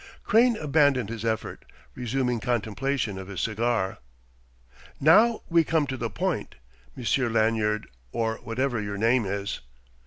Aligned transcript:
Crane 0.23 0.55
abandoned 0.57 1.09
his 1.09 1.23
effort, 1.23 1.63
resuming 1.93 2.39
contemplation 2.39 3.19
of 3.19 3.27
his 3.27 3.39
cigar. 3.39 3.99
"Now 4.99 5.43
we 5.47 5.63
come 5.63 5.85
to 5.85 5.95
the 5.95 6.09
point. 6.09 6.55
Monsieur 6.95 7.29
Lanyard, 7.29 7.87
or 8.11 8.37
whatever 8.37 8.81
your 8.81 8.97
name 8.97 9.27
is." 9.27 9.59